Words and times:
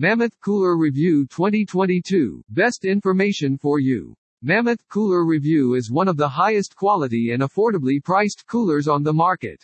Mammoth 0.00 0.38
Cooler 0.38 0.76
Review 0.76 1.26
2022 1.26 2.44
Best 2.50 2.84
information 2.84 3.58
for 3.58 3.80
you. 3.80 4.14
Mammoth 4.42 4.86
Cooler 4.88 5.24
Review 5.24 5.74
is 5.74 5.90
one 5.90 6.06
of 6.06 6.16
the 6.16 6.28
highest 6.28 6.76
quality 6.76 7.32
and 7.32 7.42
affordably 7.42 8.00
priced 8.00 8.46
coolers 8.46 8.86
on 8.86 9.02
the 9.02 9.12
market. 9.12 9.60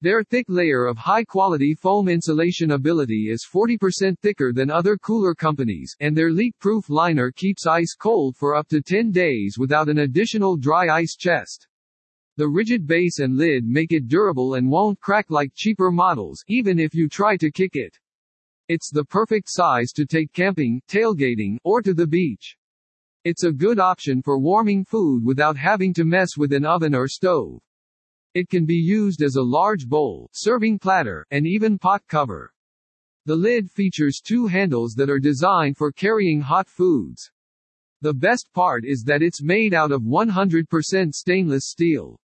Their 0.00 0.24
thick 0.24 0.46
layer 0.48 0.86
of 0.86 0.96
high-quality 0.96 1.76
foam 1.76 2.08
insulation 2.08 2.72
ability 2.72 3.28
is 3.30 3.46
40% 3.48 4.18
thicker 4.18 4.52
than 4.52 4.68
other 4.68 4.96
cooler 4.96 5.32
companies, 5.32 5.94
and 6.00 6.16
their 6.16 6.32
leak-proof 6.32 6.90
liner 6.90 7.30
keeps 7.30 7.64
ice 7.64 7.94
cold 7.94 8.36
for 8.36 8.56
up 8.56 8.66
to 8.66 8.82
10 8.82 9.12
days 9.12 9.58
without 9.60 9.88
an 9.88 9.98
additional 9.98 10.56
dry 10.56 10.88
ice 10.88 11.14
chest. 11.14 11.68
The 12.36 12.48
rigid 12.48 12.84
base 12.84 13.20
and 13.20 13.36
lid 13.36 13.64
make 13.64 13.92
it 13.92 14.08
durable 14.08 14.54
and 14.54 14.68
won't 14.68 14.98
crack 14.98 15.26
like 15.28 15.52
cheaper 15.54 15.92
models, 15.92 16.42
even 16.48 16.80
if 16.80 16.96
you 16.96 17.08
try 17.08 17.36
to 17.36 17.52
kick 17.52 17.76
it. 17.76 17.96
It's 18.74 18.90
the 18.90 19.04
perfect 19.04 19.50
size 19.50 19.92
to 19.92 20.06
take 20.06 20.32
camping, 20.32 20.80
tailgating, 20.88 21.58
or 21.62 21.82
to 21.82 21.92
the 21.92 22.06
beach. 22.06 22.56
It's 23.22 23.44
a 23.44 23.52
good 23.52 23.78
option 23.78 24.22
for 24.22 24.38
warming 24.38 24.86
food 24.86 25.22
without 25.22 25.58
having 25.58 25.92
to 25.92 26.06
mess 26.06 26.38
with 26.38 26.54
an 26.54 26.64
oven 26.64 26.94
or 26.94 27.06
stove. 27.06 27.60
It 28.32 28.48
can 28.48 28.64
be 28.64 28.76
used 28.76 29.20
as 29.20 29.36
a 29.36 29.42
large 29.42 29.86
bowl, 29.86 30.30
serving 30.32 30.78
platter, 30.78 31.26
and 31.30 31.46
even 31.46 31.78
pot 31.78 32.00
cover. 32.08 32.50
The 33.26 33.36
lid 33.36 33.70
features 33.70 34.22
two 34.24 34.46
handles 34.46 34.94
that 34.94 35.10
are 35.10 35.18
designed 35.18 35.76
for 35.76 35.92
carrying 35.92 36.40
hot 36.40 36.66
foods. 36.66 37.30
The 38.00 38.14
best 38.14 38.48
part 38.54 38.86
is 38.86 39.02
that 39.02 39.20
it's 39.20 39.42
made 39.42 39.74
out 39.74 39.92
of 39.92 40.00
100% 40.00 41.12
stainless 41.12 41.68
steel. 41.68 42.18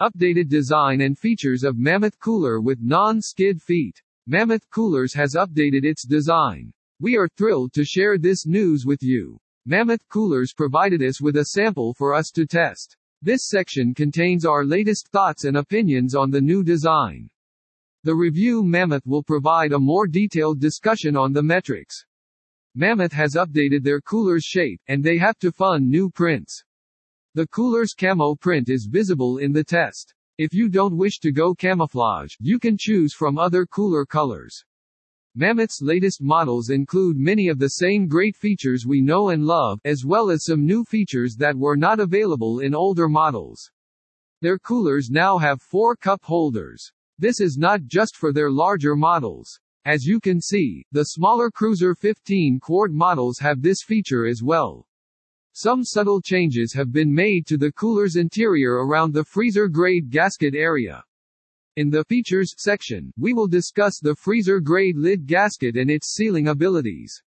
Updated 0.00 0.48
design 0.48 1.02
and 1.02 1.18
features 1.18 1.62
of 1.62 1.76
Mammoth 1.76 2.18
Cooler 2.20 2.62
with 2.62 2.78
non-skid 2.80 3.60
feet. 3.60 4.00
Mammoth 4.26 4.70
Coolers 4.70 5.12
has 5.12 5.34
updated 5.34 5.84
its 5.84 6.06
design. 6.06 6.72
We 6.98 7.18
are 7.18 7.28
thrilled 7.36 7.74
to 7.74 7.84
share 7.84 8.16
this 8.16 8.46
news 8.46 8.86
with 8.86 9.02
you. 9.02 9.38
Mammoth 9.66 10.08
Coolers 10.08 10.54
provided 10.54 11.02
us 11.02 11.20
with 11.20 11.36
a 11.36 11.44
sample 11.44 11.92
for 11.92 12.14
us 12.14 12.30
to 12.30 12.46
test. 12.46 12.96
This 13.20 13.46
section 13.46 13.92
contains 13.92 14.46
our 14.46 14.64
latest 14.64 15.08
thoughts 15.08 15.44
and 15.44 15.58
opinions 15.58 16.14
on 16.14 16.30
the 16.30 16.40
new 16.40 16.64
design. 16.64 17.28
The 18.04 18.14
review 18.14 18.64
Mammoth 18.64 19.06
will 19.06 19.22
provide 19.22 19.72
a 19.72 19.78
more 19.78 20.06
detailed 20.06 20.58
discussion 20.58 21.18
on 21.18 21.34
the 21.34 21.42
metrics. 21.42 22.06
Mammoth 22.74 23.12
has 23.12 23.34
updated 23.34 23.82
their 23.82 24.00
cooler's 24.00 24.44
shape, 24.44 24.80
and 24.88 25.04
they 25.04 25.18
have 25.18 25.38
to 25.40 25.52
fund 25.52 25.86
new 25.86 26.08
prints. 26.08 26.64
The 27.34 27.46
cooler's 27.48 27.92
camo 27.92 28.36
print 28.36 28.70
is 28.70 28.88
visible 28.90 29.36
in 29.36 29.52
the 29.52 29.64
test. 29.64 30.13
If 30.36 30.52
you 30.52 30.68
don't 30.68 30.96
wish 30.96 31.20
to 31.20 31.30
go 31.30 31.54
camouflage, 31.54 32.34
you 32.40 32.58
can 32.58 32.76
choose 32.76 33.14
from 33.14 33.38
other 33.38 33.64
cooler 33.64 34.04
colors. 34.04 34.64
Mammoth's 35.36 35.80
latest 35.80 36.20
models 36.20 36.70
include 36.70 37.16
many 37.16 37.46
of 37.46 37.60
the 37.60 37.68
same 37.68 38.08
great 38.08 38.34
features 38.34 38.84
we 38.84 39.00
know 39.00 39.28
and 39.28 39.44
love, 39.44 39.78
as 39.84 40.04
well 40.04 40.30
as 40.30 40.44
some 40.44 40.66
new 40.66 40.82
features 40.82 41.36
that 41.36 41.56
were 41.56 41.76
not 41.76 42.00
available 42.00 42.58
in 42.58 42.74
older 42.74 43.08
models. 43.08 43.70
Their 44.40 44.58
coolers 44.58 45.08
now 45.08 45.38
have 45.38 45.62
four 45.62 45.94
cup 45.94 46.24
holders. 46.24 46.90
This 47.16 47.38
is 47.38 47.56
not 47.56 47.84
just 47.84 48.16
for 48.16 48.32
their 48.32 48.50
larger 48.50 48.96
models. 48.96 49.60
As 49.84 50.04
you 50.04 50.18
can 50.18 50.40
see, 50.40 50.84
the 50.90 51.04
smaller 51.04 51.48
Cruiser 51.48 51.94
15 51.94 52.58
quart 52.58 52.92
models 52.92 53.38
have 53.38 53.62
this 53.62 53.84
feature 53.84 54.26
as 54.26 54.42
well. 54.42 54.84
Some 55.56 55.84
subtle 55.84 56.20
changes 56.20 56.72
have 56.72 56.90
been 56.90 57.14
made 57.14 57.46
to 57.46 57.56
the 57.56 57.70
cooler's 57.70 58.16
interior 58.16 58.84
around 58.84 59.14
the 59.14 59.22
freezer 59.22 59.68
grade 59.68 60.10
gasket 60.10 60.52
area. 60.52 61.04
In 61.76 61.90
the 61.90 62.02
features 62.06 62.56
section, 62.58 63.12
we 63.16 63.34
will 63.34 63.46
discuss 63.46 64.00
the 64.00 64.16
freezer 64.16 64.58
grade 64.58 64.96
lid 64.96 65.28
gasket 65.28 65.76
and 65.76 65.92
its 65.92 66.12
sealing 66.12 66.48
abilities. 66.48 67.22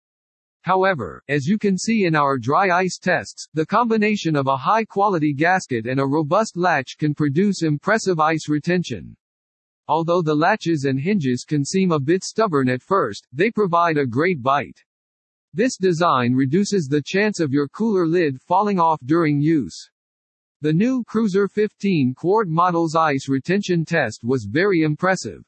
However, 0.63 1.23
as 1.29 1.47
you 1.47 1.57
can 1.57 1.79
see 1.79 2.05
in 2.05 2.17
our 2.17 2.37
dry 2.37 2.77
ice 2.77 2.99
tests, 2.99 3.47
the 3.55 3.65
combination 3.65 4.35
of 4.35 4.49
a 4.49 4.57
high 4.57 4.85
quality 4.85 5.33
gasket 5.33 5.87
and 5.87 6.01
a 6.01 6.05
robust 6.05 6.57
latch 6.57 6.97
can 6.99 7.15
produce 7.15 7.63
impressive 7.63 8.19
ice 8.19 8.49
retention. 8.49 9.17
Although 9.87 10.23
the 10.23 10.35
latches 10.35 10.85
and 10.85 10.99
hinges 10.99 11.45
can 11.45 11.65
seem 11.65 11.93
a 11.93 12.01
bit 12.01 12.25
stubborn 12.25 12.69
at 12.69 12.83
first, 12.83 13.29
they 13.33 13.53
provide 13.53 13.99
a 13.99 14.05
great 14.05 14.43
bite. 14.43 14.83
This 15.57 15.79
design 15.79 16.35
reduces 16.35 16.87
the 16.87 17.01
chance 17.01 17.41
of 17.41 17.51
your 17.51 17.67
cooler 17.67 18.07
lid 18.07 18.39
falling 18.43 18.79
off 18.79 19.01
during 19.07 19.41
use. 19.41 19.89
The 20.61 20.75
new 20.75 21.03
Cruiser 21.05 21.49
15 21.49 22.13
quart 22.15 22.47
model's 22.47 22.95
ice 22.95 23.27
retention 23.27 23.83
test 23.87 24.23
was 24.23 24.45
very 24.45 24.83
impressive. 24.83 25.47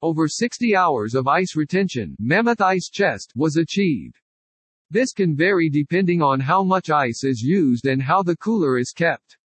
Over 0.00 0.28
60 0.28 0.76
hours 0.76 1.16
of 1.16 1.26
ice 1.26 1.56
retention 1.56 2.14
Mammoth 2.20 2.60
Ice 2.60 2.88
Chest 2.88 3.32
was 3.34 3.56
achieved. 3.56 4.14
This 4.92 5.12
can 5.12 5.34
vary 5.34 5.68
depending 5.68 6.22
on 6.22 6.38
how 6.38 6.62
much 6.62 6.90
ice 6.90 7.24
is 7.24 7.42
used 7.42 7.88
and 7.88 8.00
how 8.00 8.22
the 8.22 8.36
cooler 8.36 8.78
is 8.78 8.92
kept. 8.92 9.38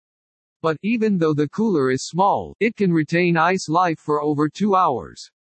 But, 0.62 0.78
even 0.84 1.18
though 1.18 1.34
the 1.34 1.50
cooler 1.50 1.90
is 1.90 2.06
small, 2.06 2.56
it 2.60 2.76
can 2.76 2.94
retain 2.94 3.36
ice 3.36 3.68
life 3.68 3.98
for 3.98 4.22
over 4.22 4.48
2 4.48 4.76
hours. 4.76 5.32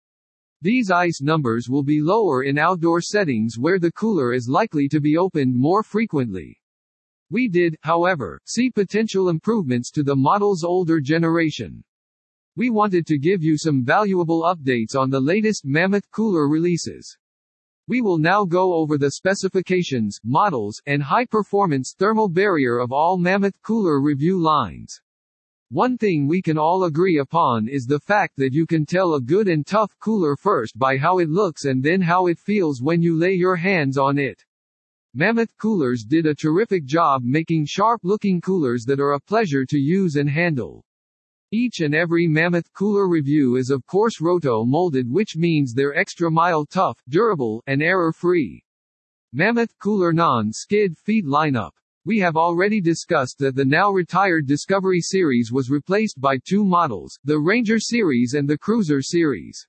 These 0.63 0.91
ice 0.91 1.21
numbers 1.21 1.69
will 1.69 1.83
be 1.83 2.01
lower 2.01 2.43
in 2.43 2.59
outdoor 2.59 3.01
settings 3.01 3.59
where 3.59 3.79
the 3.79 3.93
cooler 3.93 4.33
is 4.33 4.49
likely 4.49 4.89
to 4.89 5.01
be 5.01 5.17
opened 5.17 5.55
more 5.55 5.83
frequently. 5.83 6.59
We 7.31 7.49
did, 7.49 7.77
however, 7.83 8.41
see 8.47 8.71
potential 8.71 9.29
improvements 9.29 9.91
to 9.91 10.03
the 10.03 10.17
model's 10.17 10.65
older 10.65 11.01
generation. 11.01 11.85
We 12.57 12.71
wanted 12.71 13.07
to 13.09 13.19
give 13.19 13.43
you 13.43 13.59
some 13.59 13.85
valuable 13.85 14.43
updates 14.43 14.97
on 14.97 15.11
the 15.11 15.21
latest 15.21 15.67
Mammoth 15.67 16.11
cooler 16.11 16.49
releases. 16.49 17.19
We 17.87 18.01
will 18.01 18.19
now 18.19 18.45
go 18.45 18.73
over 18.73 18.97
the 18.97 19.11
specifications, 19.11 20.19
models, 20.25 20.81
and 20.87 21.03
high-performance 21.03 21.95
thermal 21.99 22.29
barrier 22.29 22.79
of 22.79 22.93
all 22.93 23.19
Mammoth 23.19 23.61
cooler 23.61 24.01
review 24.01 24.41
lines. 24.41 25.01
One 25.71 25.99
thing 25.99 26.29
we 26.29 26.43
can 26.43 26.59
all 26.59 26.85
agree 26.85 27.19
upon 27.19 27.67
is 27.67 27.87
the 27.87 27.99
fact 27.99 28.37
that 28.37 28.53
you 28.53 28.67
can 28.67 28.87
tell 28.87 29.15
a 29.15 29.21
good 29.21 29.49
and 29.49 29.67
tough 29.67 29.99
cooler 29.99 30.37
first 30.37 30.79
by 30.79 30.97
how 30.97 31.19
it 31.19 31.29
looks 31.29 31.65
and 31.65 31.83
then 31.83 32.01
how 32.01 32.29
it 32.29 32.39
feels 32.39 32.81
when 32.81 33.03
you 33.03 33.19
lay 33.19 33.33
your 33.33 33.57
hands 33.57 33.99
on 33.99 34.17
it. 34.17 34.41
Mammoth 35.13 35.57
Coolers 35.57 36.05
did 36.05 36.25
a 36.25 36.37
terrific 36.37 36.85
job 36.85 37.23
making 37.25 37.67
sharp-looking 37.67 38.41
coolers 38.41 38.85
that 38.85 39.01
are 39.01 39.15
a 39.15 39.21
pleasure 39.21 39.67
to 39.67 39.77
use 39.77 40.15
and 40.15 40.31
handle. 40.31 40.85
Each 41.51 41.81
and 41.81 41.97
every 41.97 42.29
Mammoth 42.29 42.73
cooler 42.73 43.09
review 43.09 43.57
is 43.57 43.71
of 43.71 43.85
course 43.87 44.21
roto-molded 44.21 45.11
which 45.11 45.35
means 45.37 45.75
they're 45.75 45.97
extra 45.97 46.31
mile 46.31 46.65
tough, 46.65 47.03
durable, 47.09 47.61
and 47.67 47.83
error-free. 47.83 48.63
Mammoth 49.33 49.77
Cooler 49.81 50.13
Non-Skid 50.13 50.97
Feet 50.97 51.25
Lineup 51.25 51.73
we 52.07 52.21
have 52.21 52.37
already 52.37 52.81
discussed 52.81 53.37
that 53.41 53.57
the 53.57 53.65
now 53.65 53.91
retired 53.91 54.47
Discovery 54.47 55.01
series 55.01 55.51
was 55.51 55.71
replaced 55.71 56.21
by 56.21 56.39
two 56.49 56.65
models, 56.65 57.19
the 57.25 57.37
Ranger 57.37 57.81
series 57.81 58.35
and 58.35 58.49
the 58.49 58.57
Cruiser 58.57 59.03
series. 59.03 59.67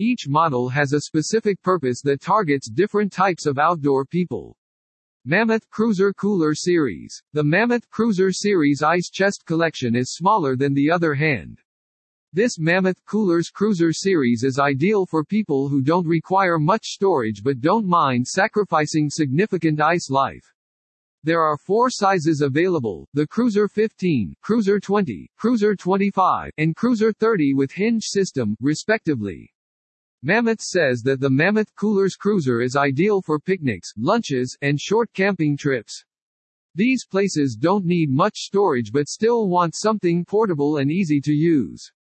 Each 0.00 0.26
model 0.26 0.68
has 0.68 0.92
a 0.92 1.02
specific 1.02 1.62
purpose 1.62 2.02
that 2.02 2.20
targets 2.20 2.68
different 2.68 3.12
types 3.12 3.46
of 3.46 3.56
outdoor 3.56 4.04
people. 4.04 4.56
Mammoth 5.24 5.70
Cruiser 5.70 6.12
Cooler 6.12 6.56
Series. 6.56 7.22
The 7.34 7.44
Mammoth 7.44 7.88
Cruiser 7.88 8.32
Series 8.32 8.82
Ice 8.82 9.08
Chest 9.08 9.44
Collection 9.46 9.94
is 9.94 10.14
smaller 10.14 10.56
than 10.56 10.74
the 10.74 10.90
other 10.90 11.14
hand. 11.14 11.60
This 12.32 12.58
Mammoth 12.58 13.04
Coolers 13.04 13.50
Cruiser 13.50 13.92
Series 13.92 14.42
is 14.42 14.58
ideal 14.58 15.06
for 15.06 15.22
people 15.22 15.68
who 15.68 15.82
don't 15.82 16.06
require 16.06 16.58
much 16.58 16.86
storage 16.86 17.44
but 17.44 17.60
don't 17.60 17.86
mind 17.86 18.26
sacrificing 18.26 19.08
significant 19.08 19.80
ice 19.80 20.10
life. 20.10 20.52
There 21.22 21.42
are 21.42 21.58
four 21.58 21.90
sizes 21.90 22.40
available, 22.40 23.06
the 23.12 23.26
Cruiser 23.26 23.68
15, 23.68 24.34
Cruiser 24.40 24.80
20, 24.80 25.30
Cruiser 25.36 25.76
25, 25.76 26.50
and 26.56 26.74
Cruiser 26.74 27.12
30 27.12 27.52
with 27.52 27.70
hinge 27.70 28.04
system, 28.04 28.56
respectively. 28.58 29.52
Mammoth 30.22 30.62
says 30.62 31.02
that 31.02 31.20
the 31.20 31.28
Mammoth 31.28 31.74
Coolers 31.76 32.16
Cruiser 32.16 32.62
is 32.62 32.74
ideal 32.74 33.20
for 33.20 33.38
picnics, 33.38 33.92
lunches, 33.98 34.56
and 34.62 34.80
short 34.80 35.12
camping 35.12 35.58
trips. 35.58 36.02
These 36.74 37.04
places 37.04 37.54
don't 37.54 37.84
need 37.84 38.10
much 38.10 38.36
storage 38.36 38.90
but 38.90 39.06
still 39.06 39.46
want 39.46 39.74
something 39.74 40.24
portable 40.24 40.78
and 40.78 40.90
easy 40.90 41.20
to 41.20 41.32
use. 41.34 41.92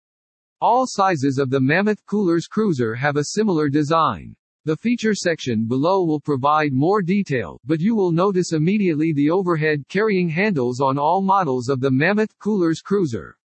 All 0.61 0.87
sizes 0.87 1.39
of 1.39 1.51
the 1.51 1.61
Mammoth 1.61 2.07
Coolers 2.07 2.47
Cruiser 2.47 2.95
have 2.95 3.17
a 3.17 3.25
similar 3.25 3.69
design. 3.69 4.37
The 4.69 4.77
feature 4.77 5.15
section 5.15 5.65
below 5.65 6.05
will 6.05 6.21
provide 6.21 6.75
more 6.75 7.01
detail, 7.01 7.59
but 7.65 7.81
you 7.81 7.97
will 7.97 8.13
notice 8.13 8.53
immediately 8.53 9.15
the 9.15 9.31
overhead 9.31 9.89
carrying 9.89 10.29
handles 10.29 10.79
on 10.79 10.99
all 10.99 11.23
models 11.23 11.71
of 11.71 11.81
the 11.81 11.91
Mammoth 11.91 12.39
Coolers 12.39 12.83
Cruiser. 12.83 13.39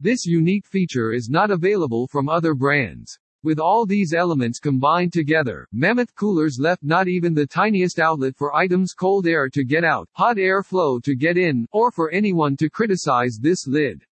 This 0.00 0.26
unique 0.26 0.66
feature 0.66 1.12
is 1.12 1.30
not 1.30 1.52
available 1.52 2.08
from 2.08 2.28
other 2.28 2.54
brands. 2.54 3.16
With 3.44 3.60
all 3.60 3.86
these 3.86 4.12
elements 4.12 4.58
combined 4.58 5.12
together, 5.12 5.68
Mammoth 5.70 6.12
coolers 6.16 6.58
left 6.58 6.82
not 6.82 7.06
even 7.06 7.34
the 7.34 7.46
tiniest 7.46 8.00
outlet 8.00 8.34
for 8.36 8.56
items 8.56 8.94
cold 8.94 9.28
air 9.28 9.48
to 9.50 9.62
get 9.62 9.84
out, 9.84 10.08
hot 10.14 10.38
air 10.38 10.64
flow 10.64 10.98
to 11.04 11.14
get 11.14 11.38
in, 11.38 11.68
or 11.70 11.92
for 11.92 12.10
anyone 12.10 12.56
to 12.56 12.68
criticize 12.68 13.38
this 13.40 13.68
lid. 13.68 14.04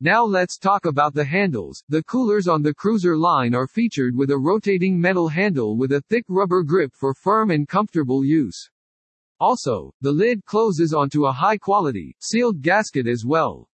Now 0.00 0.24
let's 0.24 0.58
talk 0.58 0.86
about 0.86 1.14
the 1.14 1.24
handles. 1.24 1.84
The 1.88 2.02
coolers 2.02 2.48
on 2.48 2.62
the 2.62 2.74
Cruiser 2.74 3.16
line 3.16 3.54
are 3.54 3.68
featured 3.68 4.16
with 4.16 4.30
a 4.30 4.36
rotating 4.36 5.00
metal 5.00 5.28
handle 5.28 5.76
with 5.76 5.92
a 5.92 6.02
thick 6.08 6.24
rubber 6.28 6.64
grip 6.64 6.92
for 6.94 7.14
firm 7.14 7.52
and 7.52 7.68
comfortable 7.68 8.24
use. 8.24 8.68
Also, 9.38 9.92
the 10.00 10.10
lid 10.10 10.44
closes 10.46 10.92
onto 10.92 11.26
a 11.26 11.32
high-quality, 11.32 12.16
sealed 12.18 12.60
gasket 12.60 13.06
as 13.06 13.24
well. 13.24 13.68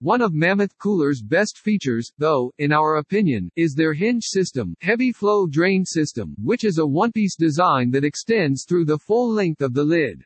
One 0.00 0.22
of 0.22 0.32
Mammoth 0.32 0.78
Cooler's 0.78 1.22
best 1.22 1.58
features, 1.58 2.12
though, 2.18 2.52
in 2.58 2.72
our 2.72 2.98
opinion, 2.98 3.50
is 3.56 3.74
their 3.74 3.94
hinge 3.94 4.22
system, 4.24 4.76
heavy 4.80 5.10
flow 5.10 5.48
drain 5.48 5.84
system, 5.84 6.36
which 6.40 6.62
is 6.62 6.78
a 6.78 6.86
one-piece 6.86 7.34
design 7.34 7.90
that 7.90 8.04
extends 8.04 8.64
through 8.64 8.84
the 8.84 8.98
full 8.98 9.28
length 9.28 9.60
of 9.60 9.74
the 9.74 9.82
lid. 9.82 10.24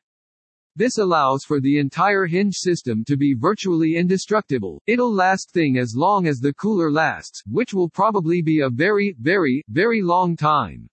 This 0.74 0.96
allows 0.96 1.44
for 1.44 1.60
the 1.60 1.78
entire 1.78 2.24
hinge 2.24 2.56
system 2.56 3.04
to 3.04 3.16
be 3.16 3.34
virtually 3.34 3.96
indestructible. 3.96 4.80
It'll 4.86 5.12
last 5.12 5.50
thing 5.52 5.76
as 5.76 5.94
long 5.94 6.26
as 6.26 6.38
the 6.38 6.54
cooler 6.54 6.90
lasts, 6.90 7.42
which 7.46 7.74
will 7.74 7.90
probably 7.90 8.40
be 8.40 8.60
a 8.60 8.70
very, 8.70 9.14
very, 9.20 9.62
very 9.68 10.00
long 10.00 10.34
time. 10.34 10.88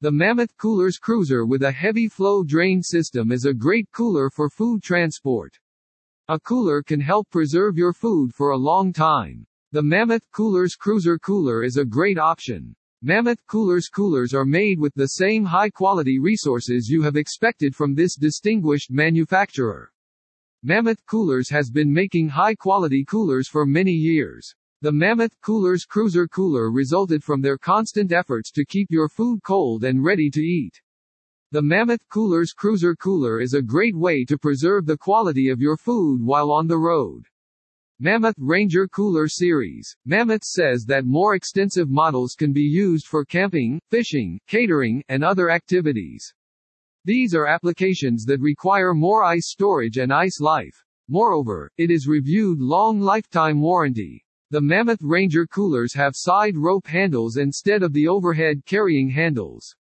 The 0.00 0.10
Mammoth 0.10 0.56
Coolers 0.56 0.98
Cruiser 0.98 1.44
with 1.44 1.62
a 1.62 1.70
heavy 1.70 2.08
flow 2.08 2.42
drain 2.42 2.82
system 2.82 3.30
is 3.30 3.44
a 3.44 3.52
great 3.52 3.90
cooler 3.92 4.30
for 4.30 4.48
food 4.48 4.82
transport. 4.82 5.58
A 6.28 6.40
cooler 6.40 6.82
can 6.82 7.00
help 7.00 7.28
preserve 7.30 7.76
your 7.76 7.92
food 7.92 8.32
for 8.32 8.50
a 8.50 8.56
long 8.56 8.92
time. 8.92 9.46
The 9.72 9.82
Mammoth 9.82 10.30
Coolers 10.32 10.74
Cruiser 10.74 11.18
Cooler 11.18 11.62
is 11.62 11.76
a 11.76 11.84
great 11.84 12.18
option. 12.18 12.74
Mammoth 13.04 13.44
Coolers 13.48 13.88
coolers 13.88 14.32
are 14.32 14.44
made 14.44 14.78
with 14.78 14.94
the 14.94 15.08
same 15.08 15.44
high-quality 15.44 16.20
resources 16.20 16.88
you 16.88 17.02
have 17.02 17.16
expected 17.16 17.74
from 17.74 17.96
this 17.96 18.14
distinguished 18.14 18.92
manufacturer. 18.92 19.92
Mammoth 20.62 21.04
Coolers 21.06 21.50
has 21.50 21.68
been 21.68 21.92
making 21.92 22.28
high-quality 22.28 23.04
coolers 23.04 23.48
for 23.48 23.66
many 23.66 23.90
years. 23.90 24.54
The 24.82 24.92
Mammoth 24.92 25.34
Coolers 25.40 25.84
Cruiser 25.84 26.28
Cooler 26.28 26.70
resulted 26.70 27.24
from 27.24 27.42
their 27.42 27.58
constant 27.58 28.12
efforts 28.12 28.52
to 28.52 28.64
keep 28.64 28.86
your 28.88 29.08
food 29.08 29.42
cold 29.42 29.82
and 29.82 30.04
ready 30.04 30.30
to 30.30 30.40
eat. 30.40 30.80
The 31.50 31.60
Mammoth 31.60 32.08
Coolers 32.08 32.52
Cruiser 32.52 32.94
Cooler 32.94 33.40
is 33.40 33.54
a 33.54 33.62
great 33.62 33.96
way 33.96 34.24
to 34.26 34.38
preserve 34.38 34.86
the 34.86 34.96
quality 34.96 35.48
of 35.48 35.60
your 35.60 35.76
food 35.76 36.22
while 36.22 36.52
on 36.52 36.68
the 36.68 36.78
road. 36.78 37.26
Mammoth 38.04 38.34
Ranger 38.40 38.88
Cooler 38.88 39.28
Series. 39.28 39.94
Mammoth 40.06 40.42
says 40.42 40.84
that 40.86 41.06
more 41.06 41.36
extensive 41.36 41.88
models 41.88 42.34
can 42.34 42.52
be 42.52 42.64
used 42.64 43.06
for 43.06 43.24
camping, 43.24 43.80
fishing, 43.92 44.40
catering, 44.48 45.04
and 45.08 45.22
other 45.22 45.50
activities. 45.50 46.34
These 47.04 47.32
are 47.32 47.46
applications 47.46 48.24
that 48.24 48.40
require 48.40 48.92
more 48.92 49.22
ice 49.22 49.50
storage 49.50 49.98
and 49.98 50.12
ice 50.12 50.40
life. 50.40 50.84
Moreover, 51.08 51.70
it 51.76 51.92
is 51.92 52.08
reviewed 52.08 52.58
long 52.58 52.98
lifetime 52.98 53.60
warranty. 53.60 54.24
The 54.50 54.60
Mammoth 54.60 55.00
Ranger 55.00 55.46
coolers 55.46 55.94
have 55.94 56.16
side 56.16 56.56
rope 56.56 56.88
handles 56.88 57.36
instead 57.36 57.84
of 57.84 57.92
the 57.92 58.08
overhead 58.08 58.64
carrying 58.66 59.10
handles. 59.10 59.76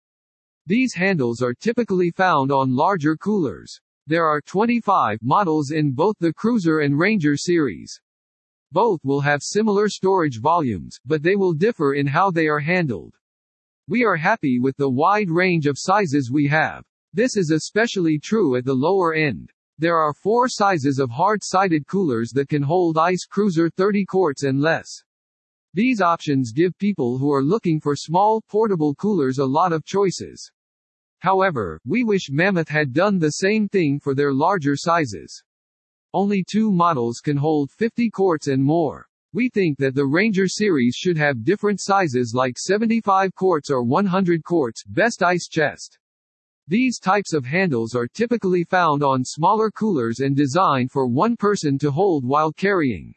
These 0.68 0.94
handles 0.94 1.42
are 1.42 1.56
typically 1.56 2.12
found 2.12 2.52
on 2.52 2.76
larger 2.76 3.18
coolers. 3.18 3.82
There 4.06 4.28
are 4.28 4.42
25 4.42 5.24
models 5.24 5.72
in 5.72 5.94
both 5.94 6.18
the 6.20 6.34
Cruiser 6.34 6.82
and 6.82 7.00
Ranger 7.00 7.36
series. 7.36 8.00
Both 8.72 9.02
will 9.04 9.22
have 9.22 9.44
similar 9.44 9.90
storage 9.90 10.40
volumes, 10.40 10.98
but 11.06 11.24
they 11.24 11.36
will 11.36 11.54
differ 11.54 11.94
in 11.94 12.08
how 12.08 12.32
they 12.32 12.48
are 12.48 12.60
handled. 12.60 13.16
We 13.88 14.06
are 14.06 14.16
happy 14.16 14.60
with 14.60 14.78
the 14.78 14.90
wide 14.90 15.30
range 15.30 15.68
of 15.68 15.78
sizes 15.78 16.32
we 16.32 16.48
have. 16.48 16.86
This 17.14 17.36
is 17.36 17.52
especially 17.52 18.18
true 18.18 18.56
at 18.56 18.64
the 18.64 18.74
lower 18.74 19.14
end. 19.14 19.52
There 19.78 19.98
are 19.98 20.14
four 20.14 20.48
sizes 20.48 21.00
of 21.00 21.10
hard-sided 21.10 21.88
coolers 21.88 22.32
that 22.32 22.48
can 22.48 22.62
hold 22.62 22.98
Ice 22.98 23.26
Cruiser 23.26 23.70
30 23.70 24.06
quarts 24.06 24.44
and 24.44 24.62
less. 24.62 24.88
These 25.74 26.00
options 26.00 26.54
give 26.54 26.78
people 26.78 27.18
who 27.18 27.34
are 27.34 27.44
looking 27.44 27.82
for 27.82 27.96
small, 27.96 28.42
portable 28.48 28.96
coolers 28.96 29.40
a 29.40 29.46
lot 29.46 29.74
of 29.74 29.84
choices. 29.84 30.52
However, 31.20 31.80
we 31.86 32.04
wish 32.04 32.30
Mammoth 32.30 32.70
had 32.70 32.94
done 32.94 33.20
the 33.20 33.30
same 33.30 33.68
thing 33.68 34.00
for 34.00 34.16
their 34.16 34.34
larger 34.34 34.76
sizes. 34.76 35.44
Only 36.14 36.44
two 36.44 36.72
models 36.72 37.20
can 37.20 37.38
hold 37.38 37.72
50 37.72 38.10
quarts 38.10 38.48
and 38.48 38.62
more. 38.62 39.08
We 39.34 39.48
think 39.48 39.78
that 39.78 39.96
the 39.96 40.06
Ranger 40.06 40.48
series 40.48 40.96
should 40.96 41.18
have 41.18 41.46
different 41.46 41.80
sizes 41.80 42.34
like 42.36 42.58
75 42.58 43.34
quarts 43.34 43.70
or 43.70 43.82
100 43.82 44.44
quarts, 44.44 44.84
best 44.86 45.24
ice 45.24 45.48
chest. 45.48 45.98
These 46.68 47.00
types 47.00 47.32
of 47.32 47.46
handles 47.46 47.96
are 47.96 48.08
typically 48.08 48.66
found 48.66 49.04
on 49.04 49.24
smaller 49.24 49.72
coolers 49.72 50.20
and 50.20 50.36
designed 50.36 50.92
for 50.92 51.08
one 51.08 51.38
person 51.38 51.78
to 51.80 51.92
hold 51.92 52.26
while 52.26 52.52
carrying. 52.52 53.14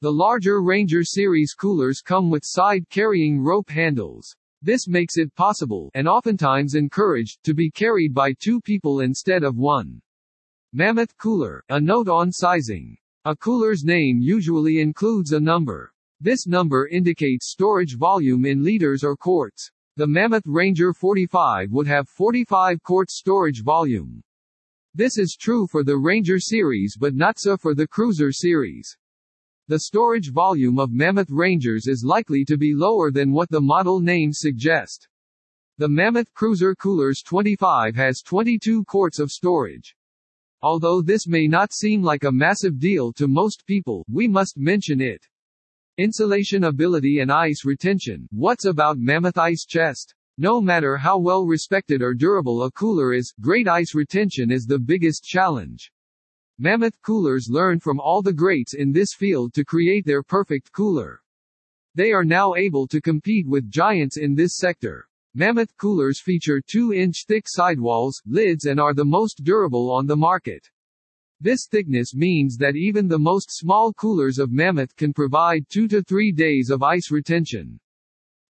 The 0.00 0.12
larger 0.12 0.62
Ranger 0.62 1.02
series 1.02 1.54
coolers 1.54 2.00
come 2.00 2.30
with 2.30 2.44
side 2.44 2.88
carrying 2.88 3.40
rope 3.40 3.68
handles. 3.68 4.32
This 4.62 4.86
makes 4.86 5.16
it 5.16 5.34
possible, 5.34 5.90
and 5.94 6.06
oftentimes 6.06 6.76
encouraged, 6.76 7.42
to 7.42 7.52
be 7.52 7.68
carried 7.68 8.14
by 8.14 8.32
two 8.38 8.60
people 8.60 9.00
instead 9.00 9.42
of 9.42 9.56
one. 9.56 10.00
Mammoth 10.74 11.14
cooler, 11.18 11.62
a 11.68 11.78
note 11.78 12.08
on 12.08 12.32
sizing. 12.32 12.96
A 13.26 13.36
cooler's 13.36 13.84
name 13.84 14.20
usually 14.22 14.80
includes 14.80 15.32
a 15.32 15.38
number. 15.38 15.92
This 16.18 16.46
number 16.46 16.88
indicates 16.88 17.50
storage 17.50 17.98
volume 17.98 18.46
in 18.46 18.64
liters 18.64 19.04
or 19.04 19.14
quarts. 19.14 19.70
The 19.96 20.06
Mammoth 20.06 20.46
Ranger 20.46 20.94
45 20.94 21.72
would 21.72 21.86
have 21.88 22.08
45 22.08 22.82
quarts 22.82 23.18
storage 23.18 23.62
volume. 23.62 24.22
This 24.94 25.18
is 25.18 25.36
true 25.38 25.66
for 25.66 25.84
the 25.84 25.98
Ranger 25.98 26.38
series 26.38 26.96
but 26.98 27.14
not 27.14 27.38
so 27.38 27.58
for 27.58 27.74
the 27.74 27.86
Cruiser 27.86 28.32
series. 28.32 28.96
The 29.68 29.80
storage 29.80 30.30
volume 30.30 30.78
of 30.78 30.90
Mammoth 30.90 31.28
Rangers 31.28 31.86
is 31.86 32.02
likely 32.02 32.46
to 32.46 32.56
be 32.56 32.72
lower 32.74 33.10
than 33.10 33.30
what 33.30 33.50
the 33.50 33.60
model 33.60 34.00
names 34.00 34.38
suggest. 34.40 35.06
The 35.76 35.90
Mammoth 35.90 36.32
Cruiser 36.32 36.74
Coolers 36.74 37.20
25 37.20 37.94
has 37.94 38.22
22 38.22 38.84
quarts 38.84 39.18
of 39.18 39.30
storage. 39.30 39.94
Although 40.62 41.02
this 41.02 41.26
may 41.26 41.48
not 41.48 41.72
seem 41.72 42.02
like 42.02 42.22
a 42.22 42.30
massive 42.30 42.78
deal 42.78 43.12
to 43.14 43.26
most 43.26 43.66
people, 43.66 44.04
we 44.08 44.28
must 44.28 44.56
mention 44.56 45.00
it. 45.00 45.26
Insulation 45.98 46.64
ability 46.64 47.18
and 47.18 47.32
ice 47.32 47.64
retention. 47.64 48.28
What's 48.30 48.64
about 48.64 48.98
Mammoth 48.98 49.38
Ice 49.38 49.66
Chest? 49.66 50.14
No 50.38 50.60
matter 50.60 50.96
how 50.96 51.18
well 51.18 51.44
respected 51.44 52.00
or 52.00 52.14
durable 52.14 52.62
a 52.62 52.70
cooler 52.70 53.12
is, 53.12 53.34
great 53.40 53.66
ice 53.66 53.94
retention 53.94 54.50
is 54.50 54.64
the 54.64 54.78
biggest 54.78 55.24
challenge. 55.24 55.90
Mammoth 56.58 57.00
coolers 57.02 57.48
learn 57.50 57.80
from 57.80 57.98
all 57.98 58.22
the 58.22 58.32
greats 58.32 58.74
in 58.74 58.92
this 58.92 59.14
field 59.14 59.52
to 59.54 59.64
create 59.64 60.06
their 60.06 60.22
perfect 60.22 60.70
cooler. 60.70 61.20
They 61.94 62.12
are 62.12 62.24
now 62.24 62.54
able 62.54 62.86
to 62.86 63.00
compete 63.00 63.46
with 63.46 63.70
giants 63.70 64.16
in 64.16 64.34
this 64.34 64.56
sector. 64.56 65.08
Mammoth 65.34 65.74
coolers 65.78 66.20
feature 66.20 66.60
2-inch 66.60 67.24
thick 67.26 67.44
sidewalls, 67.46 68.20
lids 68.26 68.66
and 68.66 68.78
are 68.78 68.92
the 68.92 69.02
most 69.02 69.42
durable 69.42 69.90
on 69.90 70.06
the 70.06 70.14
market. 70.14 70.68
This 71.40 71.66
thickness 71.70 72.14
means 72.14 72.58
that 72.58 72.76
even 72.76 73.08
the 73.08 73.18
most 73.18 73.48
small 73.50 73.94
coolers 73.94 74.38
of 74.38 74.52
Mammoth 74.52 74.94
can 74.94 75.14
provide 75.14 75.64
2 75.70 75.88
to 75.88 76.02
3 76.02 76.32
days 76.32 76.68
of 76.68 76.82
ice 76.82 77.10
retention. 77.10 77.80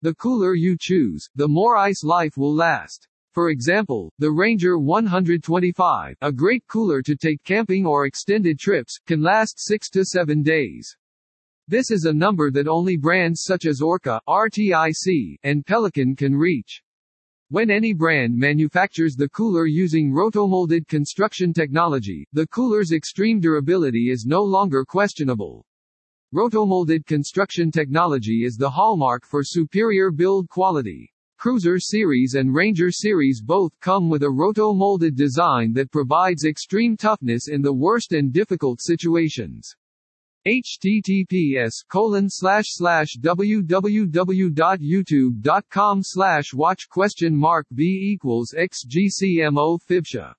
The 0.01 0.15
cooler 0.15 0.55
you 0.55 0.75
choose, 0.79 1.29
the 1.35 1.47
more 1.47 1.77
ice 1.77 2.03
life 2.03 2.35
will 2.35 2.55
last. 2.55 3.07
For 3.31 3.51
example, 3.51 4.11
the 4.17 4.31
Ranger 4.31 4.79
125, 4.79 6.15
a 6.19 6.31
great 6.31 6.65
cooler 6.65 7.03
to 7.03 7.15
take 7.15 7.43
camping 7.43 7.85
or 7.85 8.07
extended 8.07 8.57
trips, 8.57 8.97
can 9.05 9.21
last 9.21 9.59
6 9.59 9.87
to 9.91 10.03
7 10.03 10.41
days. 10.41 10.97
This 11.71 11.89
is 11.89 12.03
a 12.03 12.11
number 12.11 12.51
that 12.51 12.67
only 12.67 12.97
brands 12.97 13.43
such 13.43 13.65
as 13.65 13.79
Orca, 13.81 14.19
RTIC, 14.27 15.37
and 15.43 15.65
Pelican 15.65 16.17
can 16.17 16.35
reach. 16.35 16.83
When 17.47 17.71
any 17.71 17.93
brand 17.93 18.35
manufactures 18.35 19.15
the 19.15 19.29
cooler 19.29 19.67
using 19.67 20.11
rotomolded 20.11 20.85
construction 20.89 21.53
technology, 21.53 22.27
the 22.33 22.45
cooler's 22.47 22.91
extreme 22.91 23.39
durability 23.39 24.09
is 24.09 24.25
no 24.25 24.43
longer 24.43 24.83
questionable. 24.83 25.65
Rotomolded 26.35 27.05
construction 27.05 27.71
technology 27.71 28.43
is 28.43 28.57
the 28.57 28.69
hallmark 28.69 29.25
for 29.25 29.41
superior 29.41 30.11
build 30.11 30.49
quality. 30.49 31.09
Cruiser 31.37 31.79
Series 31.79 32.33
and 32.33 32.53
Ranger 32.53 32.91
Series 32.91 33.41
both 33.41 33.71
come 33.79 34.09
with 34.09 34.23
a 34.23 34.29
roto-molded 34.29 35.15
design 35.15 35.71
that 35.71 35.89
provides 35.89 36.43
extreme 36.43 36.97
toughness 36.97 37.47
in 37.47 37.61
the 37.61 37.71
worst 37.71 38.11
and 38.11 38.33
difficult 38.33 38.81
situations 38.81 39.73
https 40.47 41.73
colon 41.89 42.29
slash 42.29 42.67
slash 42.67 43.17
www.youtube.com 43.19 45.99
slash 46.01 46.53
watch 46.53 46.87
question 46.89 47.35
mark 47.35 47.67
v 47.71 47.83
equals 48.13 48.55
xgcmo 48.57 49.77
fibsha 49.89 50.33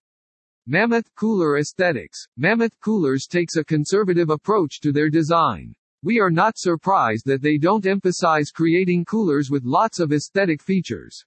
Mammoth 0.68 1.12
Cooler 1.16 1.58
Aesthetics. 1.58 2.24
Mammoth 2.36 2.78
Coolers 2.78 3.26
takes 3.26 3.56
a 3.56 3.64
conservative 3.64 4.30
approach 4.30 4.80
to 4.82 4.92
their 4.92 5.10
design. 5.10 5.74
We 6.04 6.20
are 6.20 6.30
not 6.30 6.56
surprised 6.56 7.26
that 7.26 7.42
they 7.42 7.58
don't 7.58 7.84
emphasize 7.84 8.52
creating 8.52 9.06
coolers 9.06 9.50
with 9.50 9.64
lots 9.64 9.98
of 9.98 10.12
aesthetic 10.12 10.62
features. 10.62 11.24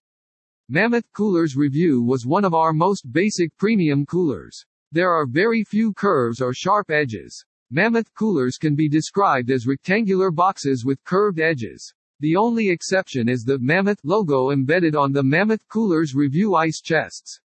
Mammoth 0.70 1.12
Coolers 1.12 1.58
Review 1.58 2.02
was 2.02 2.26
one 2.26 2.46
of 2.46 2.54
our 2.54 2.72
most 2.72 3.12
basic 3.12 3.54
premium 3.58 4.06
coolers. 4.06 4.66
There 4.94 5.12
are 5.12 5.26
very 5.26 5.66
few 5.66 5.94
curves 5.94 6.42
or 6.42 6.54
sharp 6.54 6.90
edges. 6.90 7.46
Mammoth 7.72 8.14
coolers 8.14 8.60
can 8.60 8.76
be 8.76 8.88
described 8.88 9.50
as 9.50 9.66
rectangular 9.66 10.30
boxes 10.30 10.86
with 10.86 11.04
curved 11.04 11.40
edges. 11.40 11.92
The 12.20 12.36
only 12.36 12.70
exception 12.70 13.28
is 13.28 13.44
the 13.44 13.58
Mammoth 13.58 14.00
logo 14.04 14.52
embedded 14.52 14.96
on 14.96 15.12
the 15.12 15.24
Mammoth 15.24 15.68
Coolers 15.68 16.14
Review 16.14 16.54
ice 16.54 16.80
chests. 16.80 17.42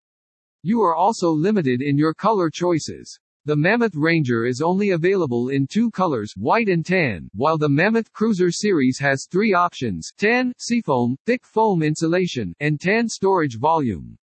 You 0.61 0.81
are 0.81 0.93
also 0.93 1.31
limited 1.31 1.81
in 1.81 1.97
your 1.97 2.13
color 2.13 2.49
choices. 2.49 3.17
The 3.45 3.55
Mammoth 3.55 3.95
Ranger 3.95 4.45
is 4.45 4.61
only 4.61 4.89
available 4.89 5.49
in 5.49 5.65
two 5.65 5.89
colors, 5.89 6.33
white 6.35 6.67
and 6.67 6.85
tan, 6.85 7.29
while 7.33 7.57
the 7.57 7.69
Mammoth 7.69 8.11
Cruiser 8.11 8.51
series 8.51 8.99
has 8.99 9.25
three 9.31 9.53
options, 9.53 10.11
tan, 10.17 10.51
seafoam, 10.57 11.15
thick 11.25 11.45
foam 11.45 11.81
insulation, 11.81 12.53
and 12.59 12.77
tan 12.77 13.07
storage 13.07 13.57
volume. 13.57 14.17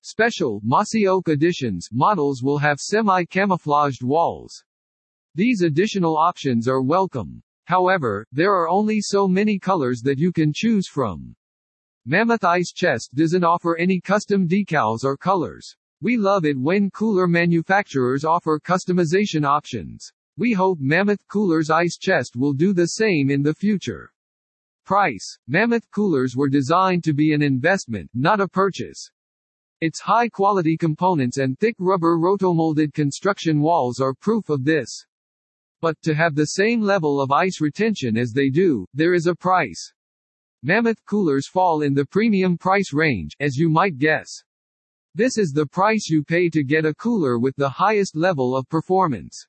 Special, 0.00 0.62
Mossy 0.64 1.06
Oak 1.06 1.28
editions, 1.28 1.90
models 1.92 2.42
will 2.42 2.58
have 2.58 2.80
semi-camouflaged 2.80 4.02
walls. 4.02 4.64
These 5.36 5.60
additional 5.60 6.16
options 6.16 6.66
are 6.66 6.80
welcome. 6.80 7.42
However, 7.66 8.26
there 8.32 8.54
are 8.54 8.70
only 8.70 9.02
so 9.02 9.28
many 9.28 9.58
colors 9.58 10.00
that 10.00 10.18
you 10.18 10.32
can 10.32 10.50
choose 10.50 10.88
from. 10.88 11.36
Mammoth 12.06 12.42
Ice 12.42 12.72
Chest 12.72 13.14
doesn't 13.14 13.44
offer 13.44 13.76
any 13.76 14.00
custom 14.00 14.48
decals 14.48 15.04
or 15.04 15.14
colors. 15.18 15.76
We 16.00 16.16
love 16.16 16.46
it 16.46 16.58
when 16.58 16.90
cooler 16.90 17.26
manufacturers 17.26 18.24
offer 18.24 18.58
customization 18.58 19.44
options. 19.44 20.10
We 20.38 20.54
hope 20.54 20.78
Mammoth 20.80 21.20
Coolers 21.28 21.68
Ice 21.68 21.98
Chest 21.98 22.34
will 22.34 22.54
do 22.54 22.72
the 22.72 22.86
same 22.86 23.30
in 23.30 23.42
the 23.42 23.52
future. 23.52 24.10
Price 24.86 25.36
Mammoth 25.46 25.90
coolers 25.90 26.34
were 26.34 26.48
designed 26.48 27.04
to 27.04 27.12
be 27.12 27.34
an 27.34 27.42
investment, 27.42 28.08
not 28.14 28.40
a 28.40 28.48
purchase. 28.48 29.10
Its 29.82 30.00
high 30.00 30.30
quality 30.30 30.78
components 30.78 31.36
and 31.36 31.58
thick 31.58 31.76
rubber 31.78 32.16
rotomolded 32.16 32.94
construction 32.94 33.60
walls 33.60 34.00
are 34.00 34.14
proof 34.14 34.48
of 34.48 34.64
this. 34.64 35.04
But, 35.80 36.00
to 36.02 36.14
have 36.14 36.34
the 36.34 36.46
same 36.46 36.80
level 36.80 37.20
of 37.20 37.30
ice 37.30 37.60
retention 37.60 38.16
as 38.16 38.32
they 38.32 38.48
do, 38.48 38.86
there 38.94 39.14
is 39.14 39.26
a 39.26 39.34
price. 39.34 39.92
Mammoth 40.62 41.04
coolers 41.04 41.46
fall 41.46 41.82
in 41.82 41.94
the 41.94 42.06
premium 42.06 42.56
price 42.56 42.92
range, 42.92 43.36
as 43.40 43.56
you 43.56 43.68
might 43.68 43.98
guess. 43.98 44.28
This 45.14 45.38
is 45.38 45.52
the 45.52 45.66
price 45.66 46.08
you 46.08 46.24
pay 46.24 46.48
to 46.50 46.64
get 46.64 46.84
a 46.84 46.94
cooler 46.94 47.38
with 47.38 47.54
the 47.56 47.68
highest 47.68 48.16
level 48.16 48.56
of 48.56 48.68
performance. 48.68 49.46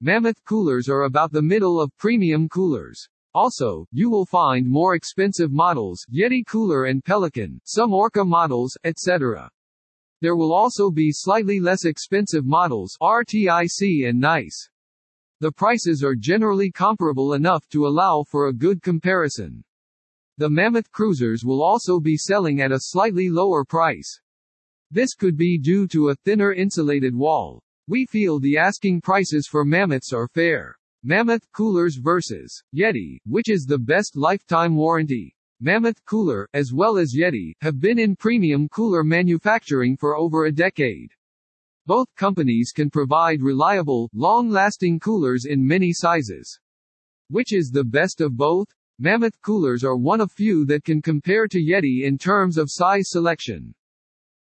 Mammoth 0.00 0.42
coolers 0.44 0.88
are 0.88 1.02
about 1.02 1.30
the 1.30 1.42
middle 1.42 1.80
of 1.80 1.96
premium 1.98 2.48
coolers. 2.48 3.08
Also, 3.34 3.86
you 3.92 4.10
will 4.10 4.26
find 4.26 4.66
more 4.66 4.94
expensive 4.94 5.52
models, 5.52 6.04
Yeti 6.12 6.44
Cooler 6.46 6.86
and 6.86 7.04
Pelican, 7.04 7.60
some 7.64 7.92
Orca 7.92 8.24
models, 8.24 8.76
etc. 8.82 9.48
There 10.20 10.36
will 10.36 10.52
also 10.52 10.90
be 10.90 11.12
slightly 11.12 11.60
less 11.60 11.84
expensive 11.84 12.44
models, 12.44 12.96
RTIC 13.00 14.08
and 14.08 14.18
Nice. 14.18 14.68
The 15.40 15.50
prices 15.50 16.04
are 16.04 16.14
generally 16.14 16.70
comparable 16.70 17.32
enough 17.32 17.66
to 17.70 17.86
allow 17.86 18.24
for 18.24 18.48
a 18.48 18.52
good 18.52 18.82
comparison. 18.82 19.64
The 20.36 20.50
Mammoth 20.50 20.92
cruisers 20.92 21.44
will 21.44 21.62
also 21.62 21.98
be 21.98 22.16
selling 22.16 22.60
at 22.60 22.72
a 22.72 22.80
slightly 22.80 23.30
lower 23.30 23.64
price. 23.64 24.20
This 24.90 25.14
could 25.14 25.38
be 25.38 25.56
due 25.56 25.88
to 25.88 26.10
a 26.10 26.14
thinner 26.14 26.52
insulated 26.52 27.14
wall. 27.14 27.62
We 27.88 28.04
feel 28.04 28.38
the 28.38 28.58
asking 28.58 29.00
prices 29.00 29.48
for 29.50 29.64
Mammoths 29.64 30.12
are 30.12 30.28
fair. 30.28 30.76
Mammoth 31.02 31.50
coolers 31.52 31.96
versus 31.96 32.62
Yeti, 32.76 33.18
which 33.24 33.48
is 33.48 33.64
the 33.64 33.78
best 33.78 34.16
lifetime 34.16 34.76
warranty. 34.76 35.34
Mammoth 35.62 36.04
Cooler, 36.04 36.48
as 36.54 36.72
well 36.72 36.98
as 36.98 37.14
Yeti, 37.14 37.52
have 37.60 37.80
been 37.80 37.98
in 37.98 38.16
premium 38.16 38.68
cooler 38.68 39.04
manufacturing 39.04 39.96
for 39.96 40.16
over 40.16 40.44
a 40.44 40.52
decade. 40.52 41.12
Both 41.90 42.14
companies 42.14 42.70
can 42.72 42.88
provide 42.88 43.42
reliable, 43.42 44.08
long-lasting 44.14 45.00
coolers 45.00 45.46
in 45.46 45.66
many 45.66 45.92
sizes. 45.92 46.60
Which 47.30 47.52
is 47.52 47.70
the 47.70 47.82
best 47.82 48.20
of 48.20 48.36
both? 48.36 48.68
Mammoth 49.00 49.34
coolers 49.42 49.82
are 49.82 49.96
one 49.96 50.20
of 50.20 50.30
few 50.30 50.64
that 50.66 50.84
can 50.84 51.02
compare 51.02 51.48
to 51.48 51.58
Yeti 51.58 52.04
in 52.04 52.16
terms 52.16 52.58
of 52.58 52.70
size 52.70 53.10
selection. 53.10 53.74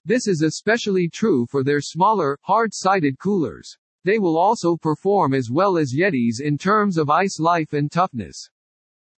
This 0.03 0.27
is 0.27 0.41
especially 0.41 1.07
true 1.07 1.45
for 1.45 1.63
their 1.63 1.79
smaller, 1.79 2.37
hard-sided 2.41 3.17
coolers. 3.17 3.77
They 4.03 4.19
will 4.19 4.37
also 4.37 4.75
perform 4.75 5.33
as 5.33 5.49
well 5.49 5.77
as 5.77 5.95
Yetis 5.95 6.41
in 6.41 6.57
terms 6.57 6.97
of 6.97 7.09
ice 7.09 7.39
life 7.39 7.71
and 7.71 7.89
toughness. 7.89 8.49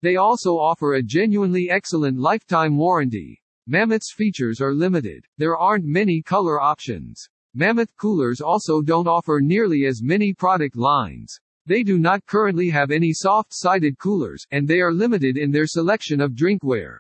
They 0.03 0.17
also 0.17 0.59
offer 0.59 0.97
a 0.97 1.03
genuinely 1.03 1.71
excellent 1.71 2.19
lifetime 2.19 2.77
warranty. 2.77 3.41
Mammoth's 3.67 4.13
features 4.13 4.61
are 4.61 4.75
limited. 4.75 5.25
There 5.39 5.57
aren't 5.57 5.87
many 5.87 6.21
color 6.21 6.61
options. 6.61 7.27
Mammoth 7.55 7.97
coolers 7.97 8.41
also 8.41 8.83
don't 8.83 9.09
offer 9.09 9.41
nearly 9.43 9.87
as 9.87 10.03
many 10.03 10.35
product 10.35 10.77
lines. 10.77 11.41
They 11.65 11.83
do 11.83 11.99
not 11.99 12.25
currently 12.27 12.69
have 12.71 12.91
any 12.91 13.13
soft-sided 13.13 13.99
coolers, 13.99 14.47
and 14.51 14.69
they 14.69 14.81
are 14.81 14.93
limited 14.93 15.37
in 15.37 15.51
their 15.51 15.67
selection 15.67 16.21
of 16.21 16.33
drinkware. 16.33 16.99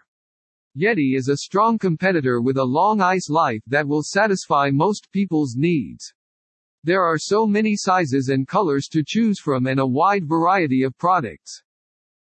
Yeti 0.76 1.16
is 1.16 1.28
a 1.28 1.38
strong 1.38 1.78
competitor 1.78 2.40
with 2.40 2.56
a 2.56 2.64
long 2.64 3.00
ice 3.00 3.28
life 3.28 3.62
that 3.66 3.86
will 3.86 4.02
satisfy 4.02 4.70
most 4.70 5.10
people's 5.12 5.54
needs. 5.56 6.12
There 6.84 7.02
are 7.02 7.18
so 7.18 7.46
many 7.46 7.74
sizes 7.76 8.28
and 8.28 8.46
colors 8.48 8.88
to 8.92 9.02
choose 9.04 9.40
from 9.40 9.66
and 9.66 9.80
a 9.80 9.86
wide 9.86 10.26
variety 10.26 10.82
of 10.82 10.96
products. 10.96 11.62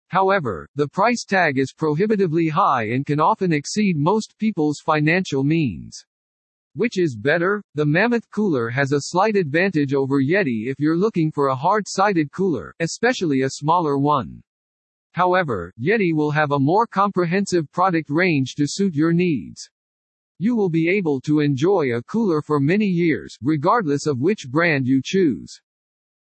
However, 0.08 0.68
the 0.74 0.88
price 0.88 1.24
tag 1.24 1.58
is 1.58 1.72
prohibitively 1.72 2.48
high 2.48 2.84
and 2.88 3.04
can 3.04 3.20
often 3.20 3.52
exceed 3.52 3.96
most 3.96 4.38
people's 4.38 4.80
financial 4.80 5.44
means. 5.44 6.04
Which 6.76 6.98
is 6.98 7.16
better? 7.16 7.62
The 7.74 7.86
Mammoth 7.86 8.30
cooler 8.30 8.68
has 8.68 8.92
a 8.92 9.00
slight 9.00 9.34
advantage 9.34 9.94
over 9.94 10.20
Yeti 10.20 10.66
if 10.66 10.78
you're 10.78 10.94
looking 10.94 11.32
for 11.32 11.46
a 11.46 11.56
hard-sided 11.56 12.30
cooler, 12.32 12.74
especially 12.80 13.40
a 13.40 13.48
smaller 13.48 13.96
one. 13.96 14.42
However, 15.12 15.72
Yeti 15.80 16.12
will 16.12 16.30
have 16.32 16.50
a 16.50 16.58
more 16.58 16.86
comprehensive 16.86 17.72
product 17.72 18.10
range 18.10 18.56
to 18.56 18.66
suit 18.66 18.94
your 18.94 19.14
needs. 19.14 19.70
You 20.38 20.54
will 20.54 20.68
be 20.68 20.90
able 20.90 21.18
to 21.22 21.40
enjoy 21.40 21.94
a 21.94 22.02
cooler 22.02 22.42
for 22.42 22.60
many 22.60 22.84
years, 22.84 23.38
regardless 23.40 24.06
of 24.06 24.20
which 24.20 24.50
brand 24.50 24.86
you 24.86 25.00
choose. 25.02 25.58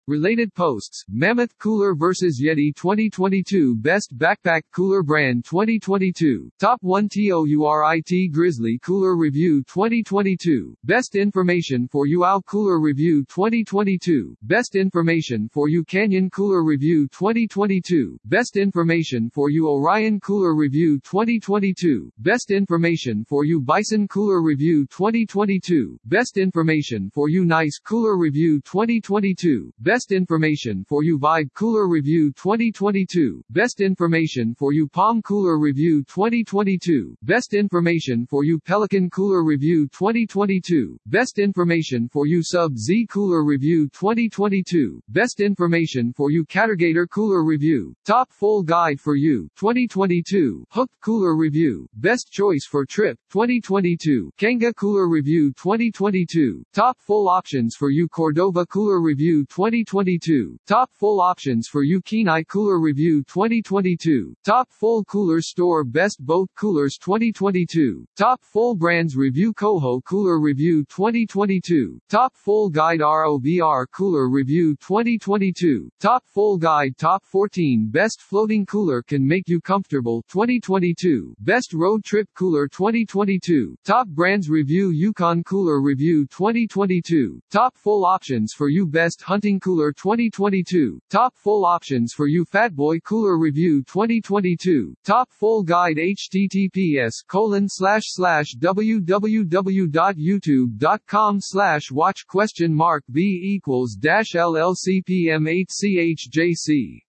Related 0.07 0.53
posts, 0.53 1.05
Mammoth 1.07 1.57
Cooler 1.59 1.95
vs 1.95 2.41
Yeti 2.43 2.75
2022 2.75 3.73
Best 3.77 4.13
Backpack 4.17 4.63
Cooler 4.73 5.01
Brand 5.01 5.45
2022, 5.45 6.51
Top 6.59 6.77
1 6.81 7.07
TOURIT 7.07 8.29
Grizzly 8.33 8.77
Cooler 8.79 9.15
Review 9.15 9.63
2022, 9.63 10.75
Best 10.83 11.15
Information 11.15 11.87
for 11.87 12.05
You 12.05 12.25
OW 12.25 12.41
Cooler 12.41 12.81
Review 12.81 13.23
2022, 13.29 14.35
Best 14.41 14.75
Information 14.75 15.47
for 15.47 15.69
You 15.69 15.85
Canyon 15.85 16.29
Cooler 16.29 16.65
Review 16.65 17.07
2022, 17.07 18.19
Best 18.25 18.57
Information 18.57 19.29
for 19.29 19.49
You 19.49 19.69
Orion 19.69 20.19
Cooler 20.19 20.53
Review 20.53 20.99
2022, 20.99 22.11
Best 22.17 22.51
Information 22.51 23.23
for 23.23 23.45
You 23.45 23.61
Bison 23.61 24.09
Cooler 24.09 24.41
Review 24.41 24.85
2022, 24.87 25.97
Best 26.03 26.35
Information 26.35 27.09
for 27.09 27.29
You 27.29 27.45
Nice 27.45 27.79
Cooler 27.81 28.17
Review 28.17 28.59
2022, 28.59 29.71
Best 29.79 29.92
Best 29.93 30.11
Information 30.11 30.83
for 30.83 31.03
You 31.03 31.19
Vibe 31.19 31.53
Cooler 31.53 31.87
Review 31.87 32.31
2022, 32.31 33.43
Best 33.51 33.79
Information 33.79 34.55
for 34.55 34.73
You 34.73 34.87
Palm 34.87 35.21
Cooler 35.21 35.59
Review 35.59 36.03
2022, 36.05 37.15
Best 37.21 37.53
Information 37.53 38.25
for 38.25 38.43
You 38.43 38.59
Pelican 38.59 39.07
Cooler 39.11 39.43
Review 39.43 39.87
2022, 39.89 40.99
Best 41.05 41.37
Information 41.37 42.09
for 42.09 42.25
You 42.25 42.41
Sub 42.41 42.75
Z 42.75 43.05
Cooler 43.05 43.43
Review 43.45 43.87
2022, 43.89 44.99
Best 45.09 45.39
Information 45.39 46.11
for 46.11 46.31
You 46.31 46.43
Catergator 46.43 47.07
Cooler 47.07 47.43
Review, 47.43 47.95
Top 48.03 48.31
Full 48.31 48.63
Guide 48.63 48.99
for 48.99 49.15
You 49.15 49.47
2022, 49.57 50.65
Hooked 50.71 50.99
Cooler 51.01 51.35
Review, 51.35 51.87
Best 51.93 52.31
Choice 52.31 52.65
for 52.65 52.83
Trip 52.83 53.19
2022, 53.29 54.31
Kanga 54.37 54.73
Cooler 54.73 55.07
Review 55.07 55.53
2022, 55.53 56.65
Top 56.73 56.97
Full 56.99 57.29
Options 57.29 57.75
for 57.75 57.91
You 57.91 58.07
Cordova 58.07 58.65
Cooler 58.65 58.99
Review 58.99 59.45
2022 59.45 59.82
2022, 59.83 60.57
Top 60.65 60.89
Full 60.93 61.19
Options 61.19 61.67
for 61.67 61.83
You. 61.83 62.01
Kenai 62.01 62.43
Cooler 62.43 62.79
Review 62.79 63.21
2022, 63.23 64.33
Top 64.43 64.69
Full 64.71 65.03
Cooler 65.03 65.41
Store. 65.41 65.83
Best 65.83 66.25
Boat 66.25 66.49
Coolers 66.55 66.97
2022, 66.97 68.05
Top 68.15 68.41
Full 68.41 68.75
Brands 68.75 69.17
Review. 69.17 69.53
Koho 69.53 70.01
Cooler 70.05 70.39
Review 70.39 70.85
2022, 70.85 71.99
Top 72.09 72.33
Full 72.33 72.69
Guide. 72.69 73.01
ROVR 73.01 73.85
Cooler 73.91 74.29
Review 74.29 74.75
2022, 74.77 75.89
Top 75.99 76.23
Full 76.25 76.57
Guide. 76.57 76.95
Top 76.97 77.23
14 77.25 77.89
Best 77.89 78.21
Floating 78.21 78.65
Cooler 78.65 79.01
Can 79.01 79.27
Make 79.27 79.49
You 79.49 79.59
Comfortable 79.59 80.23
2022, 80.29 81.35
Best 81.39 81.73
Road 81.73 82.05
Trip 82.05 82.29
Cooler 82.35 82.67
2022, 82.69 83.75
Top 83.83 84.07
Brands 84.07 84.49
Review. 84.49 84.91
Yukon 84.91 85.43
Cooler 85.43 85.81
Review 85.81 86.25
2022, 86.27 87.41
Top 87.51 87.75
Full 87.75 88.05
Options 88.05 88.53
for 88.53 88.69
You. 88.69 88.87
Best 88.93 89.21
Hunting 89.23 89.59
Cooler 89.59 89.72
Cooler 89.73 89.91
2022, 89.91 91.01
Top 91.09 91.35
Full 91.35 91.65
Options 91.65 92.13
for 92.13 92.27
You 92.27 92.45
Fatboy 92.45 93.01
Cooler 93.01 93.39
Review 93.39 93.81
2022, 93.81 94.93
Top 95.03 95.31
Full 95.31 95.63
Guide 95.63 95.97
https 95.97 97.25
colon 97.27 97.67
slash 97.67 98.03
slash 98.05 98.53
www.youtube.com 98.59 101.37
slash 101.41 101.89
watch 101.89 102.27
question 102.27 102.71
mark 102.71 103.03
b 103.11 103.41
equals 103.43 103.95
dash 103.95 104.33
llcpm8chjc. 104.35 106.99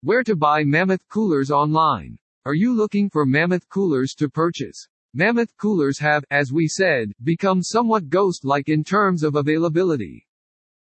Where 0.00 0.24
to 0.24 0.34
buy 0.34 0.64
Mammoth 0.64 1.08
Coolers 1.08 1.52
online. 1.52 2.18
Are 2.44 2.54
you 2.54 2.74
looking 2.74 3.08
for 3.10 3.24
Mammoth 3.24 3.68
Coolers 3.68 4.14
to 4.14 4.28
purchase? 4.28 4.88
Mammoth 5.14 5.56
coolers 5.56 6.00
have, 6.00 6.24
as 6.32 6.52
we 6.52 6.66
said, 6.66 7.12
become 7.22 7.62
somewhat 7.62 8.08
ghost-like 8.08 8.68
in 8.68 8.82
terms 8.82 9.22
of 9.22 9.36
availability. 9.36 10.26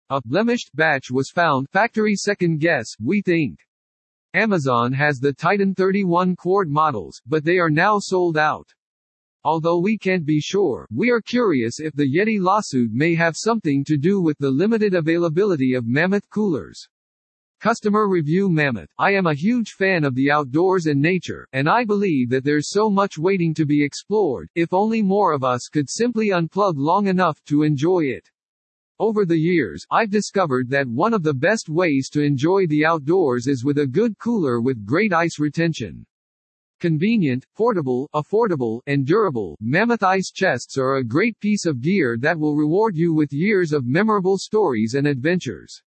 A 0.08 0.20
blemished 0.24 0.70
batch 0.72 1.10
was 1.10 1.30
found, 1.30 1.68
factory 1.70 2.14
second 2.14 2.60
guess, 2.60 2.94
we 3.02 3.22
think. 3.22 3.58
Amazon 4.34 4.92
has 4.92 5.18
the 5.18 5.32
Titan 5.32 5.74
31 5.74 6.36
quart 6.36 6.68
models, 6.68 7.20
but 7.26 7.42
they 7.42 7.58
are 7.58 7.70
now 7.70 7.98
sold 7.98 8.38
out. 8.38 8.72
Although 9.42 9.80
we 9.80 9.98
can't 9.98 10.24
be 10.24 10.38
sure, 10.40 10.86
we 10.94 11.10
are 11.10 11.20
curious 11.20 11.80
if 11.80 11.92
the 11.96 12.06
Yeti 12.06 12.40
lawsuit 12.40 12.92
may 12.92 13.16
have 13.16 13.36
something 13.36 13.82
to 13.82 13.96
do 13.96 14.20
with 14.20 14.38
the 14.38 14.48
limited 14.48 14.94
availability 14.94 15.74
of 15.74 15.88
Mammoth 15.88 16.30
coolers. 16.30 16.88
Customer 17.58 18.08
Review 18.08 18.48
Mammoth. 18.48 18.90
I 19.00 19.12
am 19.14 19.26
a 19.26 19.34
huge 19.34 19.72
fan 19.72 20.04
of 20.04 20.14
the 20.14 20.30
outdoors 20.30 20.86
and 20.86 21.02
nature, 21.02 21.48
and 21.52 21.68
I 21.68 21.84
believe 21.84 22.30
that 22.30 22.44
there's 22.44 22.70
so 22.70 22.88
much 22.88 23.18
waiting 23.18 23.52
to 23.54 23.66
be 23.66 23.82
explored, 23.82 24.48
if 24.54 24.72
only 24.72 25.02
more 25.02 25.32
of 25.32 25.42
us 25.42 25.66
could 25.66 25.90
simply 25.90 26.28
unplug 26.28 26.74
long 26.76 27.08
enough 27.08 27.42
to 27.46 27.64
enjoy 27.64 28.04
it. 28.04 28.30
Over 28.98 29.26
the 29.26 29.36
years, 29.36 29.84
I've 29.90 30.10
discovered 30.10 30.70
that 30.70 30.88
one 30.88 31.12
of 31.12 31.22
the 31.22 31.34
best 31.34 31.68
ways 31.68 32.08
to 32.10 32.22
enjoy 32.22 32.66
the 32.66 32.86
outdoors 32.86 33.46
is 33.46 33.62
with 33.62 33.76
a 33.78 33.86
good 33.86 34.18
cooler 34.18 34.62
with 34.62 34.86
great 34.86 35.12
ice 35.12 35.38
retention. 35.38 36.06
Convenient, 36.80 37.44
portable, 37.54 38.08
affordable, 38.14 38.80
and 38.86 39.04
durable, 39.04 39.54
Mammoth 39.60 40.02
ice 40.02 40.30
chests 40.30 40.78
are 40.78 40.96
a 40.96 41.04
great 41.04 41.38
piece 41.40 41.66
of 41.66 41.82
gear 41.82 42.16
that 42.20 42.38
will 42.38 42.56
reward 42.56 42.96
you 42.96 43.12
with 43.12 43.34
years 43.34 43.72
of 43.72 43.86
memorable 43.86 44.38
stories 44.38 44.94
and 44.94 45.06
adventures. 45.06 45.82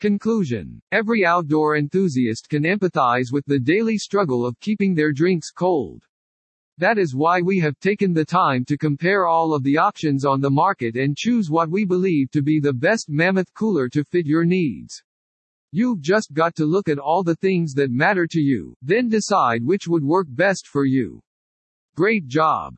Conclusion. 0.00 0.82
Every 0.90 1.24
outdoor 1.24 1.76
enthusiast 1.76 2.48
can 2.48 2.64
empathize 2.64 3.32
with 3.32 3.44
the 3.46 3.60
daily 3.60 3.98
struggle 3.98 4.44
of 4.44 4.58
keeping 4.58 4.96
their 4.96 5.12
drinks 5.12 5.52
cold. 5.52 6.02
That 6.82 6.98
is 6.98 7.14
why 7.14 7.42
we 7.42 7.60
have 7.60 7.78
taken 7.78 8.12
the 8.12 8.24
time 8.24 8.64
to 8.64 8.76
compare 8.76 9.28
all 9.28 9.54
of 9.54 9.62
the 9.62 9.78
options 9.78 10.24
on 10.24 10.40
the 10.40 10.50
market 10.50 10.96
and 10.96 11.16
choose 11.16 11.48
what 11.48 11.70
we 11.70 11.84
believe 11.84 12.32
to 12.32 12.42
be 12.42 12.58
the 12.58 12.72
best 12.72 13.08
Mammoth 13.08 13.54
cooler 13.54 13.88
to 13.90 14.02
fit 14.02 14.26
your 14.26 14.44
needs. 14.44 15.00
You've 15.70 16.00
just 16.00 16.32
got 16.32 16.56
to 16.56 16.64
look 16.64 16.88
at 16.88 16.98
all 16.98 17.22
the 17.22 17.36
things 17.36 17.72
that 17.74 17.92
matter 17.92 18.26
to 18.26 18.40
you, 18.40 18.74
then 18.82 19.08
decide 19.08 19.64
which 19.64 19.86
would 19.86 20.02
work 20.02 20.26
best 20.28 20.66
for 20.66 20.84
you. 20.84 21.22
Great 21.94 22.26
job! 22.26 22.74